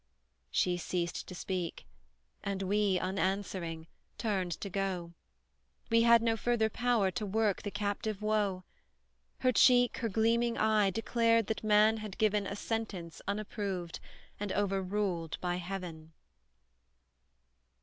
She 0.49 0.77
ceased 0.77 1.27
to 1.27 1.35
speak, 1.35 1.85
and 2.43 2.63
we, 2.63 2.97
unanswering, 2.97 3.85
turned 4.17 4.51
to 4.53 4.67
go 4.67 5.13
We 5.91 6.01
had 6.01 6.23
no 6.23 6.35
further 6.35 6.71
power 6.71 7.11
to 7.11 7.23
work 7.23 7.61
the 7.61 7.69
captive 7.69 8.19
woe: 8.19 8.63
Her 9.41 9.51
cheek, 9.51 9.97
her 9.97 10.09
gleaming 10.09 10.57
eye, 10.57 10.89
declared 10.89 11.45
that 11.45 11.63
man 11.63 11.97
had 11.97 12.17
given 12.17 12.47
A 12.47 12.55
sentence, 12.55 13.21
unapproved, 13.27 13.99
and 14.39 14.51
overruled 14.53 15.37
by 15.39 15.57
Heaven. 15.57 16.13